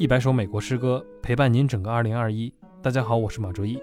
[0.00, 2.50] 一百首美国诗歌陪伴您整个二零二一。
[2.80, 3.78] 大家好，我是马卓一。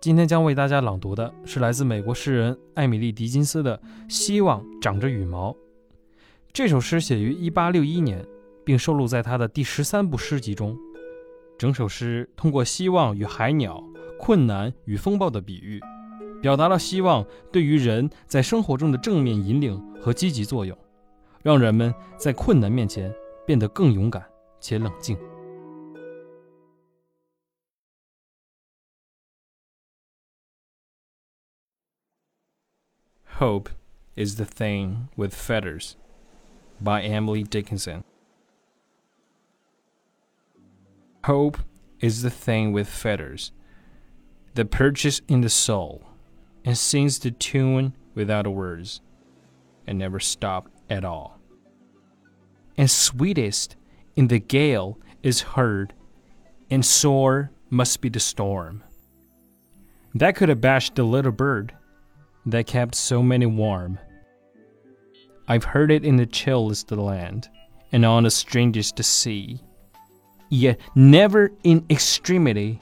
[0.00, 3.76] 今天将为大家朗读的是来自美国诗人艾米丽·狄金斯的
[4.08, 5.50] 《希望长着羽毛》。
[6.54, 8.26] 这首诗写于一八六一年，
[8.64, 10.74] 并收录在他的第十三部诗集中。
[11.58, 13.84] 整首诗通过希望与海鸟、
[14.18, 15.78] 困难与风暴的比喻，
[16.40, 20.74] 表达了希望对于人在生活中的正面引领和积极作用，
[21.42, 23.12] 让人们在困难面前
[23.46, 24.24] 变得更勇敢
[24.59, 25.17] 且冷静。
[33.39, 33.69] Hope
[34.15, 35.97] is the thing with feathers
[36.79, 38.03] by Emily Dickinson.
[41.25, 41.57] Hope
[41.99, 43.51] is the thing with feathers
[44.53, 46.03] that perches in the soul
[46.63, 49.01] and sings the tune without words
[49.85, 51.39] and never stop at all.
[52.77, 53.75] And sweetest
[54.15, 55.93] in the gale is heard,
[56.69, 58.83] and sore must be the storm.
[60.13, 61.73] That could have bashed the little bird
[62.45, 63.99] that kept so many warm.
[65.47, 67.49] I've heard it in the chillest land
[67.91, 69.59] and on the strangest sea.
[70.49, 72.81] Yet never in extremity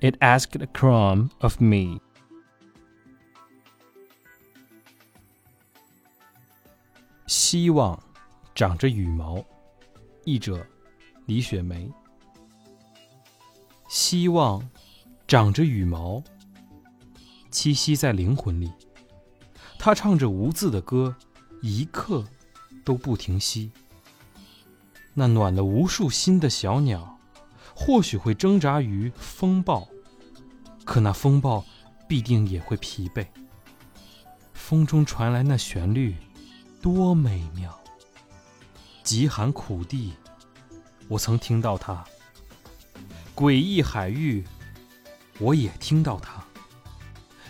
[0.00, 2.00] it asked a crumb of me.
[7.26, 8.00] 希望
[8.54, 9.44] 长着羽毛。
[10.23, 10.65] 译者：
[11.25, 11.91] 李雪梅。
[13.87, 14.69] 希望
[15.27, 16.23] 长着羽毛。
[17.51, 18.71] 栖息在灵魂里，
[19.77, 21.13] 他唱着无字的歌，
[21.61, 22.23] 一刻
[22.85, 23.71] 都不停息。
[25.13, 27.19] 那暖了无数心的小鸟，
[27.75, 29.85] 或许会挣扎于风暴，
[30.85, 31.65] 可那风暴
[32.07, 33.27] 必定也会疲惫。
[34.53, 36.15] 风中传来那旋律，
[36.81, 37.80] 多美妙！
[39.03, 40.13] 极寒苦地，
[41.07, 42.03] 我曾听到它；
[43.35, 44.45] 诡异海域，
[45.39, 46.43] 我也听到它。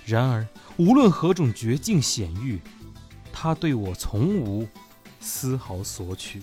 [0.05, 0.47] 然而，
[0.77, 2.59] 无论何种绝境险域，
[3.31, 4.67] 它对我从无
[5.19, 6.41] 丝毫索取。